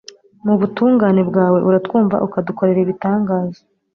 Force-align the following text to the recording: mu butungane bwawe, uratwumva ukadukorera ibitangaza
mu 0.45 0.53
butungane 0.59 1.21
bwawe, 1.29 1.59
uratwumva 1.67 2.15
ukadukorera 2.27 2.79
ibitangaza 2.81 3.61